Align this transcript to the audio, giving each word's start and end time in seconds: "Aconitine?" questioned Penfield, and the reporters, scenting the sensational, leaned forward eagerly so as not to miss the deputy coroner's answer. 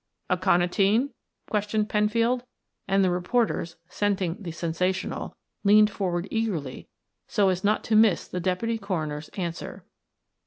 "Aconitine?" 0.31 1.11
questioned 1.47 1.87
Penfield, 1.87 2.43
and 2.87 3.03
the 3.03 3.11
reporters, 3.11 3.75
scenting 3.87 4.35
the 4.39 4.49
sensational, 4.49 5.37
leaned 5.63 5.91
forward 5.91 6.27
eagerly 6.31 6.87
so 7.27 7.49
as 7.49 7.63
not 7.63 7.83
to 7.83 7.95
miss 7.95 8.27
the 8.27 8.39
deputy 8.39 8.79
coroner's 8.79 9.29
answer. 9.37 9.85